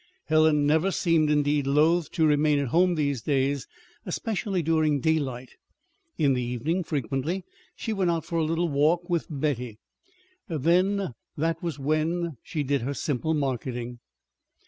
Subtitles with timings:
[0.29, 3.67] Helen never seemed, indeed, loath to remain at home these days
[4.03, 5.57] especially during daylight.
[6.17, 9.77] In the evening, frequently, she went out for a little walk with Betty.
[10.47, 11.13] Then
[11.61, 13.99] was when she did her simple marketing.